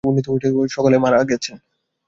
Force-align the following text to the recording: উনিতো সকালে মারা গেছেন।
উনিতো 0.03 0.29
সকালে 0.67 0.97
মারা 0.97 1.19
গেছেন। 1.23 1.57